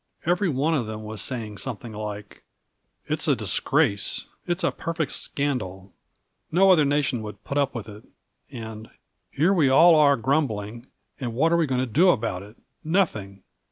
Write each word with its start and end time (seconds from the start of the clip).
Every 0.25 0.49
one 0.49 0.73
of 0.73 0.87
them 0.87 1.03
was 1.03 1.21
saying 1.21 1.59
something 1.59 1.91
like 1.93 2.43
"It's 3.05 3.27
a 3.27 3.35
disgrace," 3.35 4.25
"It's 4.47 4.63
a 4.63 4.71
perfect 4.71 5.11
scandal," 5.11 5.93
"No 6.51 6.71
other 6.71 6.85
nation 6.85 7.21
would 7.21 7.43
put 7.43 7.59
up 7.59 7.75
with 7.75 7.87
it," 7.87 8.03
and 8.49 8.89
"Here 9.29 9.53
we 9.53 9.69
all 9.69 9.93
are 9.93 10.17
grumbling; 10.17 10.87
and 11.19 11.35
what 11.35 11.51
are 11.53 11.57
we 11.57 11.67
going 11.67 11.81
to 11.81 11.85
do 11.85 12.09
about 12.09 12.41
it? 12.41 12.57
Nothing. 12.83 13.43